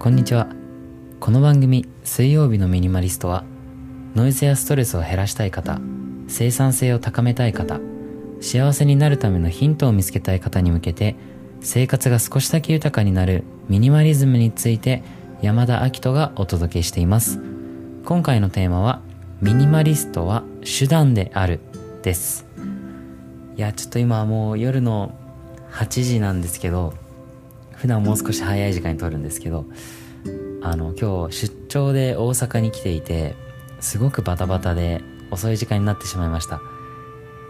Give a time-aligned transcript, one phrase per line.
[0.00, 0.48] こんにちは。
[1.20, 3.44] この番組「水曜日のミニマリストは」
[4.16, 5.78] ノイズやストレスを減らしたい方
[6.26, 7.80] 生産性を高めたい方
[8.40, 11.16] 幸せになるためのヒントを見つけたい方に向けて
[11.60, 15.02] 生活が少しだけ豊かになるミニマリズムについて
[15.42, 17.38] 山田明人がお届けしています。
[18.06, 19.02] 今回のテーマは
[19.42, 21.60] ミニマリストは手段である
[22.02, 22.46] です。
[23.54, 25.12] いやちょっと今はもう夜の
[25.72, 26.94] 8時なんですけど
[27.80, 29.64] 普段もう少し早い時間に撮るんですけど
[30.62, 33.34] あの今日出張で大阪に来ていて
[33.80, 36.60] すごくバタバタで遅い時間になってしまいました。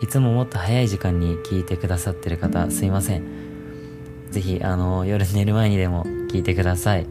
[0.01, 3.25] いつももっと早い時間に聞いてくださってる方すいません。
[4.31, 7.07] 是非あの夜寝る前にでも聞いてください。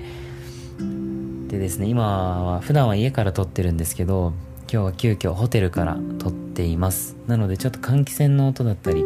[1.49, 4.33] でですね今は普段は家から撮ってるんですけど
[4.71, 7.17] 今日は急遽ホテルから撮っています。
[7.27, 9.03] なのでちょっと換気扇の音だったり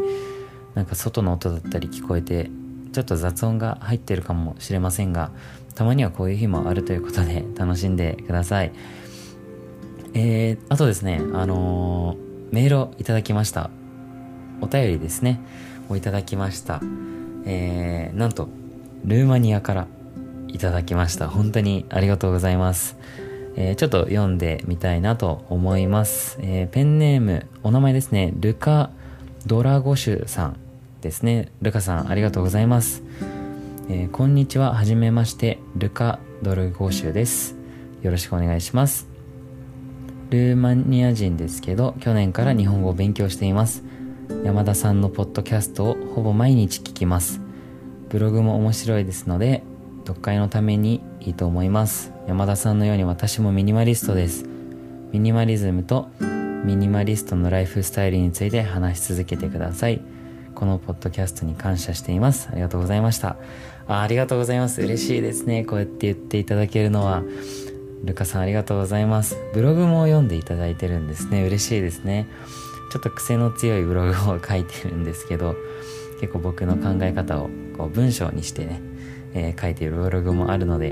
[0.75, 2.51] なんか外の音だったり聞こえて
[2.93, 5.31] ちょっと雑音が入ってるかもしれませんが
[5.75, 8.71] たまにはこういう日もあるということで 楽しんでください。
[10.15, 13.71] えー、あとですねあのー、メールをいただきました。
[14.61, 15.39] お便りですね。
[15.89, 16.81] をいただきました。
[17.45, 18.47] えー、なんと
[19.03, 19.87] ルーマニアから
[20.47, 21.27] いただきました。
[21.27, 22.95] 本当にありがとうございます。
[23.55, 28.33] えー、ちょっと読んでみたいなと思います、えー、ペンネームお名前ですね。
[28.39, 28.91] ルカ・
[29.45, 30.62] ドラゴシュさん。
[31.03, 31.51] ですね。
[31.61, 33.03] ルカさんありがとうございます、
[33.89, 34.73] えー、こんにちは。
[34.73, 35.59] はじめまして。
[35.75, 37.57] ルカ・ドルゴシュです。
[38.01, 39.07] よろしくお願いします。
[40.29, 43.83] ルーマニア人ですけど去年から日本語を勉強しています。
[44.45, 47.41] 山田さんのポッドキャストをほぼ毎日聞きます。
[48.09, 49.61] ブログも面白いですので
[50.05, 52.13] 読解のためにいいと思います。
[52.27, 54.45] 山田さんのように私もミニマリストです。
[55.11, 56.07] ミニマリズムと
[56.63, 60.01] ミニマリストのライフスタイルについて話し続けてください。
[60.53, 62.49] このポッドキャストに感謝しています。
[62.51, 63.37] ありがとうございました。
[63.87, 64.81] あありがとうございます。
[64.81, 65.65] 嬉しいですね。
[65.65, 67.23] こうやって言っていただけるのは。
[68.03, 69.37] ルカさんありがとうございます。
[69.53, 71.43] ブログも読んでいただいてるんですね。
[71.43, 72.27] 嬉しいですね。
[72.93, 75.55] ちょっと癖の強いブログを書いてるんですけど
[76.21, 78.81] 結構僕の考え方をこう文章にしてね、
[79.33, 80.91] えー、書いているブログもあるので、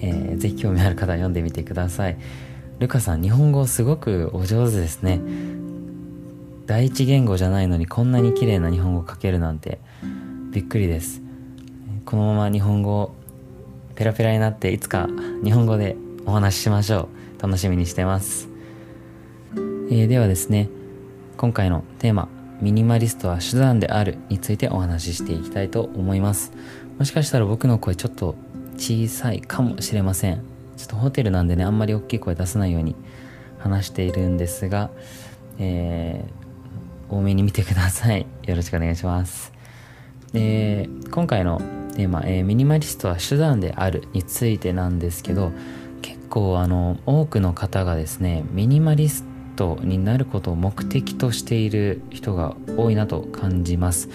[0.00, 2.16] えー、ぜひ興味ある方は読んでみてください。
[2.78, 5.20] ルカさん日本語すごくお上手ですね。
[6.68, 9.78] 第一言語じゃないのにこんなに綺麗な日本語を書けるなんて
[10.52, 11.22] びっくりです。
[12.04, 13.14] このまま日本語
[13.94, 15.08] ペラペラになっていつか
[15.42, 15.96] 日本語で
[16.26, 17.08] お話ししましょ
[17.40, 17.42] う。
[17.42, 18.48] 楽しみにしてます、
[19.54, 20.68] えー、ではですね
[21.38, 22.28] 今回のテーマ
[22.60, 26.52] ミニマリストは手段であるについてお話ししていきたいと思います。
[26.98, 28.34] もしかしたら僕の声ちょっと
[28.76, 30.42] 小さいかもしれません。
[30.76, 32.94] ちょっとホテルなんでねあんまり大きい声出さないように
[33.58, 34.90] 話しているんですが、
[35.58, 36.37] えー、
[37.08, 38.26] 多めに見てください。
[38.46, 39.52] よろしくお願いします。
[40.32, 41.60] で今回の
[41.94, 45.52] テーマ、えー、ミニマリストは手段であるについてなんですけど
[46.02, 49.24] 結構あの多くの方がですねミニマリス
[49.56, 54.08] トになることを目的としている人が多いなと感じます。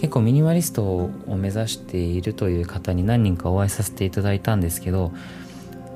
[0.00, 5.12] 結構ミニマリストを目指しているという方に何人かお会いさせていただいたんですけど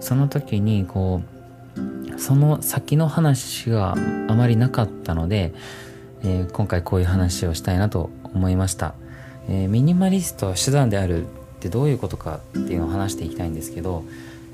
[0.01, 3.95] その時にこうその先の話が
[4.29, 5.55] あまりなかったので
[6.25, 8.95] えー、今回こういう話をしたいなと思いました、
[9.49, 11.29] えー、ミニマリストは手段であるっ
[11.61, 14.05] てどういうことかっていうのを話していきたいんですけど、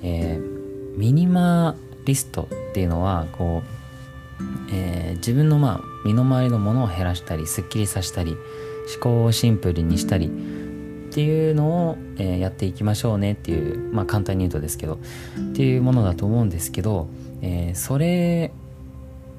[0.02, 17.08] えー、ミニマリストっていうのはこう、え自分のまあ身の回りのものを減らしたりすっきりさせたり思考をシンプルにしたりっていうのを、えやっていきましょうねっていうまあ簡単に言うとですけどっていうものだと思うんですけど、
[17.42, 18.52] えそれ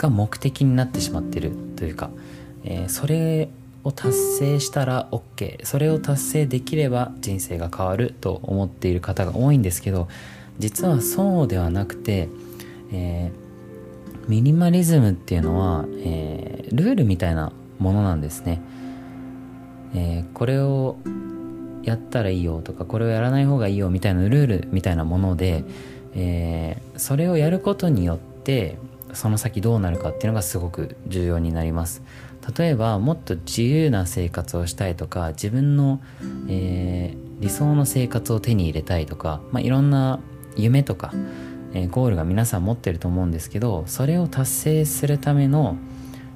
[0.02, 2.10] が目的になってしまってるというか、
[2.64, 3.50] えー、それ
[3.84, 10.08] を達成したら OK それを達成できれば人生が変わると思っている方が多いんですけど
[10.58, 12.30] 実はそうではなくて、
[12.92, 18.62] えー、ミニマリズムっていうのは、えー、ルールみたいなものなんですね、
[19.94, 20.98] えー、これを
[21.84, 25.64] やったらいいよとかこれをやらない方がいいよみたいなルールみたいなもので、
[26.14, 28.78] えそれをやることによって
[29.14, 32.04] その先どうなるかっていうのがすごく重要になります
[32.58, 36.02] 例えばもっと自由な生活をしたいとか自分の、
[36.48, 40.20] えー、理想の生活を手に入れたいとか、まあ、いろんな
[40.56, 41.12] 夢とか、
[41.74, 45.78] えー、ゴールが皆さん持ってると思うんですけどそれを達成するための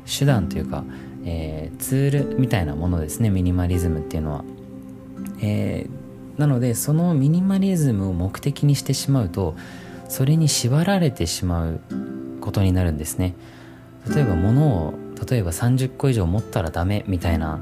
[0.05, 0.83] 手段というか、
[1.25, 4.43] えー、ツールみたいなものですねミニマリズムっていうのは。
[5.41, 5.87] え、
[6.37, 9.55] なのでそのミニマリズムを目的にしてしまうと
[10.07, 11.79] それに縛られてしまう
[12.45, 13.35] ことになるんですね
[14.07, 14.93] 例えば物を
[15.29, 17.59] 例えば30個以上持ったらダメみたいな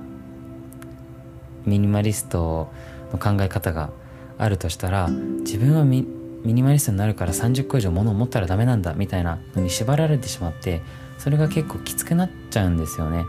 [1.65, 2.69] ミニマリスト
[3.11, 3.89] の考え方が
[4.37, 6.05] あるとしたら自分はミ
[6.43, 10.81] ニマリストになるから30個以上物を持ったらダメなんだみたいなのに縛られてしまって
[11.17, 13.23] それが結構きつくなっちゃうんですよね。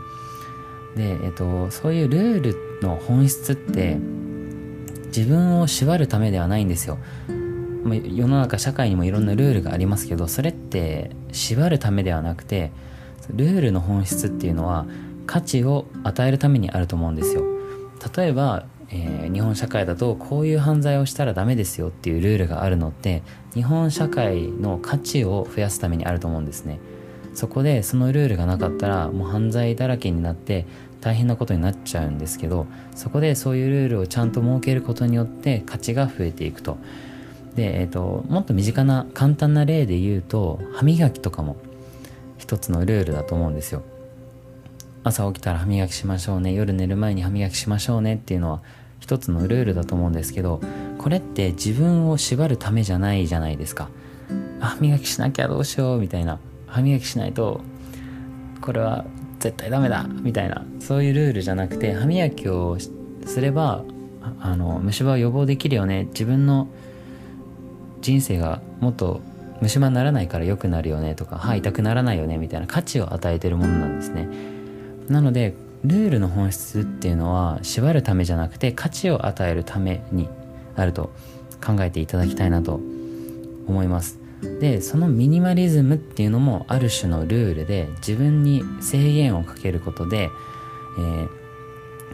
[0.97, 3.97] で、えっと、そういうルールの本質って
[5.07, 6.97] 自分を縛るためではないんですよ。
[7.93, 12.71] 世の中社会にもいろんなルールがありますけどそれって縛るためではなくて
[13.29, 14.85] ルールの本質っていうのは
[15.27, 17.43] 価値を与えるためにあると思うんですよ。
[18.15, 23.23] 例えば、えー、日本社会だとこういう犯罪をしたらダメですよっていうルールがあるのって
[23.53, 26.79] 日本社会の価値を増やすためにあると思うんですね。
[27.33, 30.65] そこでそのルールがなかったらもう犯罪だらけになって
[31.01, 32.65] 大変なことになっちゃうんですけど
[32.95, 36.77] そこでそういうルールをちゃんと設けることによって価値が増えていくと。
[37.55, 41.55] で、えーと、もっと身近な簡単な例で言うと歯磨きとかも
[42.37, 43.81] 一つのルールだと思うんですよ。
[45.03, 46.53] 朝起きたら歯磨きしましょうね。
[46.53, 48.61] 夜寝る前に歯磨きしましょうねっていうのは
[48.99, 50.61] 一つのルールだと思うんですけど
[50.97, 53.89] これって自分を縛るためじゃないじゃないですか。
[54.59, 56.39] 歯磨きしなきゃどうしようみたいな。
[56.67, 57.61] 歯磨きしないと
[58.61, 59.05] これは
[59.39, 60.03] 絶対ダメだ。
[60.03, 60.65] みたいな。
[60.79, 62.77] そういうルールじゃなくて歯磨きを
[63.25, 63.83] すれば
[64.39, 66.05] あの虫歯を予防できるよね。
[66.05, 66.67] 自分の
[68.05, 69.19] 人生がもっと
[69.61, 74.29] 虫歯にならないから良くなるよねとか歯痛くならないよねみたいな価値を与えてるものなんですね。
[75.07, 80.29] なのでルールの本質っていうのは縛るためじゃなくて価値を与えるために
[80.75, 81.11] あると
[81.65, 82.79] 考えていただきたいなと
[83.67, 84.19] 思います。
[84.59, 90.29] でそのミニマリズムっていうのもある種のルールで自分に制限をかけることで、
[90.99, 91.29] えー、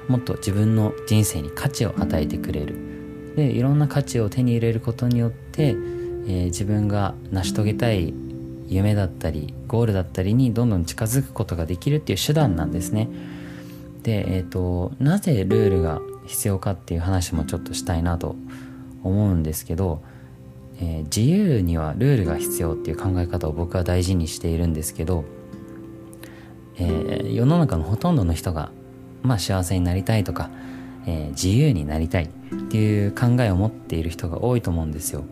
[0.07, 3.00] もっと自分の人生に価値を与えてくれる。
[3.35, 8.13] でいろんな価値を手に入れることによって、えー、自分が成し遂げたい
[8.67, 13.09] 夢だったりゴールだったりにどんどん近づくことができるっていう手段なんですね。
[14.03, 18.35] で、えーと、なぜルールが必要かっていう話もちょっとしたいなと
[19.03, 20.01] 思うんですけど、
[20.79, 25.25] えー、自由にはルールが必要っていう考え方を僕は大事にしているんですけど、
[26.77, 28.71] えー、世の中のほとんどの人が、
[29.21, 30.49] まあ、幸せになりたいとか、
[31.05, 32.29] えー、自由になりたいっ
[32.69, 35.23] ていう考えを持っている人が多いと思うんですよ。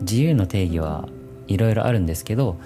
[0.00, 1.08] 自由の定義は
[1.48, 2.58] いろいろあるんですけど、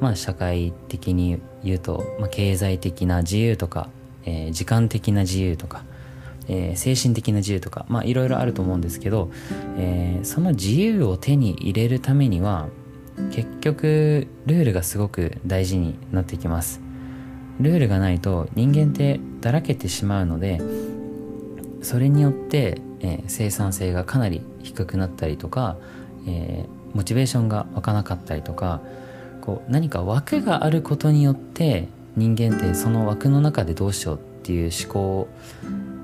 [0.00, 3.88] まあ、社会的に言うと、まあ、経済的な自由とか、
[4.24, 5.84] えー、時間的な自由とか、
[6.48, 9.30] えー、精神的な自由とかいろいろあると思うんですけど、
[9.76, 12.68] えー、その自由を手に入れるためには
[13.30, 16.80] 結局ルールがすごく大事になってきます
[17.60, 20.60] ルールがないと人間ってだらけてしまうので
[21.82, 25.76] それによって、えー、生産性がかなり低くなったりとか、
[26.26, 28.80] えー、モチベーションが湧かなかったりとか
[29.40, 35.28] こう何か枠があることによって人間ってその枠の中でどうしようっていう思考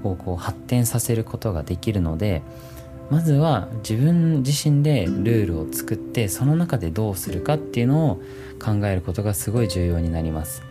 [0.02, 2.42] をこう発展させることができるので
[3.10, 8.22] まずは自分自身でルールを作ってその中でどうするかっていうのを
[8.62, 10.62] 考えることがすごい重要になります。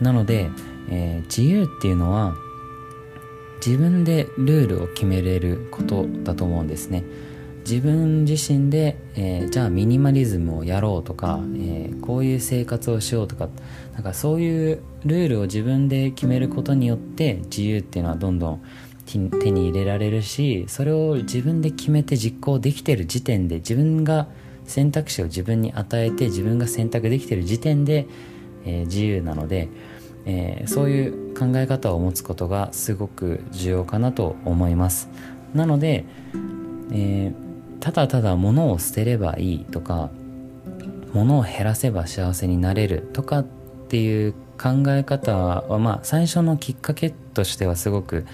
[0.00, 0.48] なので、
[0.88, 2.34] えー、自由っていうのは
[3.64, 7.04] 自分でルールを決めれることだと思うんですね。
[7.68, 13.48] 自分自身で、えー、じゃあミニマリズムをやろうとか、えー、こういう生活をしようとか
[13.94, 18.62] なんかそういうルールを自分で決めることによって自由っていうのはどんどん
[19.04, 19.18] 手
[19.50, 24.28] に入れられるしそれを自分で決めて実行できてる時点で自分が
[24.64, 28.06] 選択肢を自分に与えて自分が選択できてる時点で、
[28.64, 29.68] えー、自由なので、
[30.26, 35.08] えー、そういう考え方を持つことがすごく重要かなと思います。
[35.54, 36.04] なので、
[36.92, 40.10] えー、ただただ物を捨てればいいとか
[41.12, 43.44] 物を減らせば幸せになれるとかっ
[43.88, 48.26] ていう考え方はまあ最初のきっかけとしてはすごく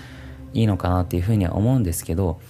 [0.52, 2.40] いいのかなっていうふうには思うんですけど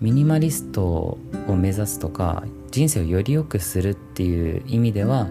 [0.00, 1.18] ミニマリストを
[1.48, 5.28] 目指すとか人生をより良くするっていう意味では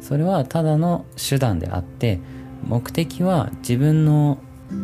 [0.00, 2.18] それはただの手段であって
[2.68, 4.38] 目的は自分の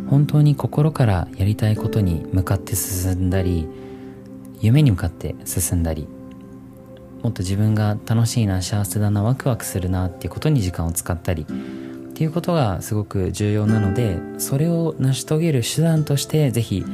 [0.08, 3.68] 本当に心からやりたいことに向かって進んだり
[4.60, 6.08] 夢に向かって進んだり。
[7.22, 11.42] もっと自分が楽しいな幸せだなワクワクするなっていうことに時間を使ったり。
[11.42, 16.84] っていうことがすごく重要なのでそれを成し遂げる手段として是非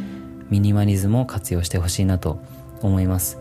[0.49, 2.40] ミニマリズムを活用してほしいなと
[2.80, 3.38] 思います。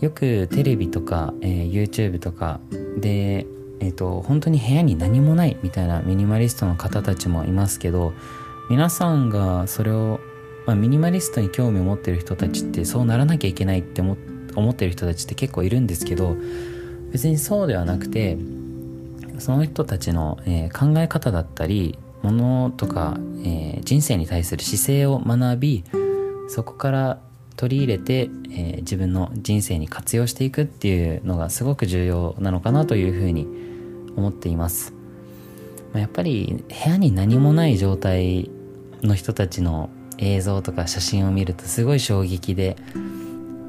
[0.00, 2.60] よくテレビとか、えー、YouTube とか
[2.98, 3.46] で
[3.80, 8.12] えっ、ー、と本当に部屋に何もないみたいなミニマリストの方たちもいますけど
[8.70, 10.20] 皆さんがそれを、
[10.66, 16.36] まあ、ミニマリストに興味を持ってる人たちってそうならなきゃいけないって思ってる人たちって結構いるんですけど
[17.12, 18.36] 別にそうではなくて
[19.38, 25.84] その人たちの、えー、考え方だったりものとか、えー、人生に対する姿勢を学び
[26.48, 27.20] そこから
[27.56, 33.67] 取り入れて、えー、自分の人生に活用していくっていうのがすごく重要なのかなというふうに
[34.18, 34.92] 思っています、
[35.92, 38.50] ま、やっぱり部屋に何もない状態
[39.02, 42.76] の人たちの映像とか写真を見るとすごい衝撃で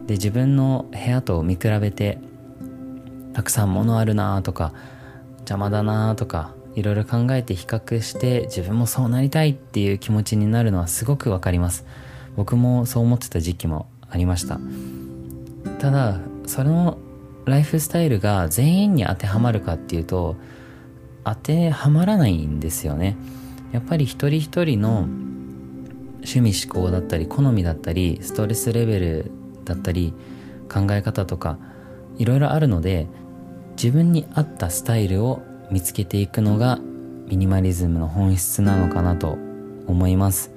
[0.08, 2.18] で自分の部屋と見比べて
[3.34, 4.74] たくさん物あるなとか
[5.40, 11.86] 邪魔だなとかいろいろ考えて比較して自分もそうなりたいっていう気持ちになるのはすごくわかります。
[12.36, 14.60] 僕もそう思ってた時期もありました。
[15.80, 16.98] ただその
[17.50, 20.38] ライフスタイルが全員に当てはまるかっていうと
[21.24, 23.18] 当てはまらないんですよね。
[23.72, 25.08] やっぱり一人一人の
[26.22, 29.32] 趣味思考だったり好みだったりストレスレベル
[29.66, 30.14] だったり
[30.72, 31.58] 考え方とか
[32.18, 33.08] いろいろあるので
[33.72, 35.42] 自分に合ったスタイルを
[35.72, 36.80] 見つけていくのが
[37.28, 39.38] ミニマリズムの本質なのかなと
[39.88, 40.52] 思います。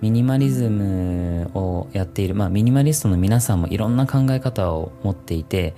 [0.00, 5.74] ミニマリズムをやっている、まあ、ミニマリストの皆さんもいろんな考え方を持っていて、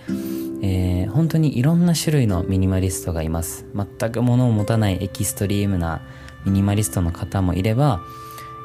[0.62, 3.66] えー、本当にいろんな種類のミニマリストがいます。
[3.74, 6.02] 全く物を持たないエキストリームな
[6.44, 8.00] ミニマリストの方もいれば、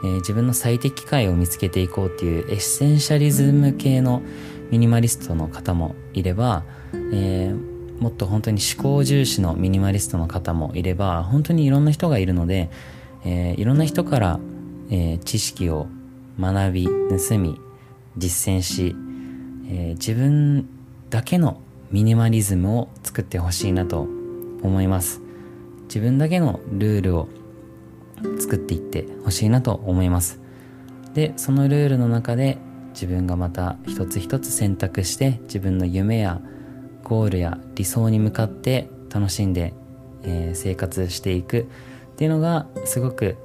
[0.03, 4.21] えー、自分の最適解を見つけていこうっていうエッセンシャリズム系の
[4.69, 6.65] ミニマリストの方もいれば、
[7.11, 12.69] えー、もっと本当に思考重視のミニマリストの方もいれば本当にいろんな人がいるので、
[13.25, 14.39] えー、いろんな人から、
[14.89, 15.87] えー、知識を
[16.39, 17.59] 学び盗み
[18.17, 18.95] 実践し、
[19.69, 20.67] えー、自分
[21.09, 24.01] だけのミニマリズムを作ってほしいなと
[24.63, 25.21] 思います。
[25.83, 27.29] 自分だけのルールを
[28.39, 30.39] 作っていってほしいなと思います。
[31.13, 32.57] でそのルールの中で
[32.93, 36.41] 自分がまた一つ一つ選択して自分の夢や
[37.03, 39.73] ゴールや理想に向かって楽しんで、
[40.23, 41.67] えー、生活していく
[42.13, 43.37] っていうのがすごく、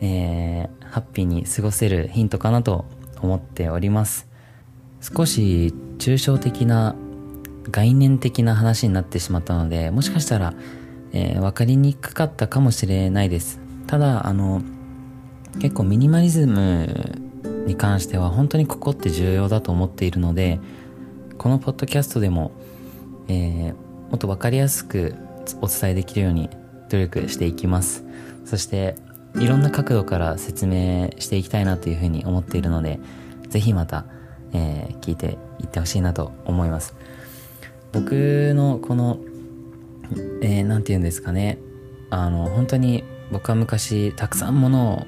[0.00, 2.84] えー、ハッピーに過ごせるヒントかなと
[3.20, 4.28] 思っております。
[5.00, 6.94] 少し抽象的な
[7.70, 10.54] 概念的な話になってしまったのでもしかしたら、
[11.12, 13.60] えー、分かりにくかったかもしれないです。
[13.86, 14.62] ただあの
[15.60, 17.22] 結構ミニマリズム
[17.66, 20.60] に関しては本当にここって重要だと思っているので
[21.38, 22.52] このポッドキャストでも、
[23.28, 25.14] えー、もっと分かりやすく
[25.60, 26.50] お伝えできるように
[26.88, 28.04] 努力していきます。
[28.44, 28.96] そして
[29.38, 32.98] いろんな角度から説明していきたいなというふうに思っているので
[33.48, 34.06] 是非また、
[34.52, 36.94] えー、聞いていってほしいなと思います。
[37.92, 39.18] 僕のこの
[40.42, 41.58] えー、て言うんですかね。
[42.10, 45.06] あの本当に僕は昔たくさんものを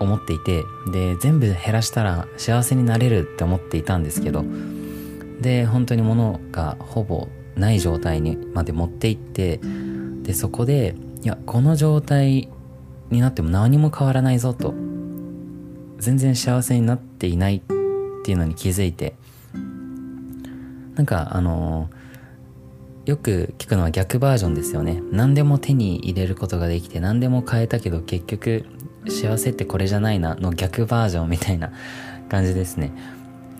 [0.00, 4.44] 思っていてで全部減らしたら幸せになれるって思っていたんですけど
[5.40, 9.60] で本当に物がほぼない状態にまで持っていって
[10.22, 12.48] でそこでいやこの状態
[13.10, 14.74] になっても何も変わらないぞと。
[15.98, 17.60] 全然幸せになっていないっ
[18.24, 19.14] ていうのに気づいて。
[20.98, 21.88] なんかあの
[23.06, 25.00] よく聞くのは逆バージョンですよね。
[25.12, 28.66] 何でも手に入れることができて何でも変えたけど結局
[29.08, 31.72] 幸せってこれじゃないなの逆バージョンみたいな
[32.28, 32.92] 感じですね。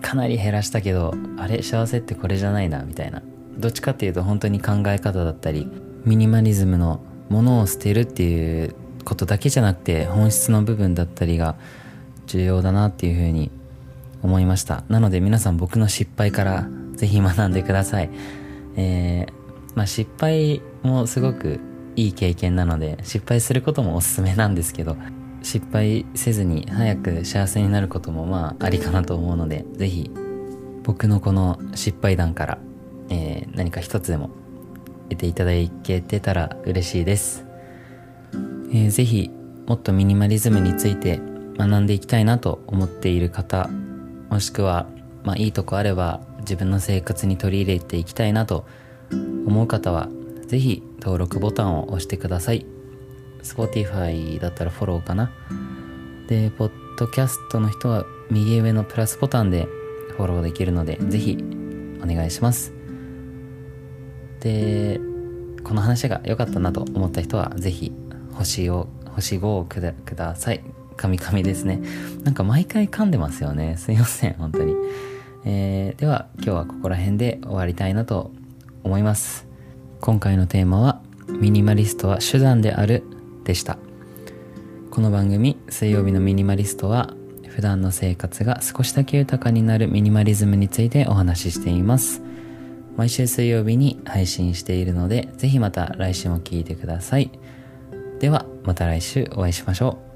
[0.01, 3.23] かなり減らしたけどあれ幸せってこれじゃないなみたいな。
[3.57, 5.67] どっちかっていうと本当に考え方だったり
[6.05, 8.75] ミニマリズムのものを捨てるっていう
[9.09, 11.55] ことだけじゃなくて本質の部分だったりが
[12.27, 13.49] 重要だなっていうふうに
[14.21, 14.83] 思いました。
[14.87, 18.09] なので皆さん僕の失敗からぜひ学んでください。
[18.75, 19.33] えー、
[19.75, 21.59] まあ失敗もすごく
[21.95, 24.95] いい経験なので失敗することもおすすめなんですけど
[25.41, 30.11] 失敗せずに早く幸せになることもまあありかなと思うので是非
[30.83, 32.57] 僕のこの失敗談から、
[33.09, 34.29] えー、何か一つでも
[35.09, 35.51] 得ていただ
[35.83, 37.45] けてたら嬉しいです、
[38.71, 39.31] えー、ぜひ
[39.67, 41.19] もっとミニマリズムについて
[41.57, 43.69] 学んでいきたいなと思っている方
[44.29, 44.87] もしくは、
[45.23, 48.65] まあ、いいとこあれば自分の生活に取り入れていきたいなと
[49.11, 50.09] 思う方は
[50.47, 52.65] 是非登録ボタンを押してください
[53.43, 55.31] Spotify だったらフォローかな。
[56.27, 59.67] で、ポッドキャストの人は右上のプラスボタンで
[60.15, 61.37] フォローできるので、ぜひ
[62.03, 62.73] お願いします。
[64.39, 64.99] で、
[65.63, 67.91] この話が良かったなと思った人は、ぜひ
[68.39, 70.61] 星を、星5をくだください。
[70.97, 71.79] カミカミですね。
[72.23, 73.77] なんか毎回噛んでますよね。
[73.77, 74.73] すいません、本当に。
[75.45, 78.31] えー、では今日はここら辺で終わりたいなと
[78.83, 79.45] 思います。
[80.01, 81.01] 今回のテーマは、
[81.37, 83.03] ミニマリストは手段である
[83.43, 83.77] でした
[84.91, 87.13] この番組水曜日のミニマリストは
[87.47, 92.21] 普段の生活が少しだけ豊かになるミニマリズムについてお話ししています
[92.97, 97.31] 毎週水曜日に配信しているのでぜひまた来週も聴いてください
[98.19, 100.08] ではまた来週お会いしましょう。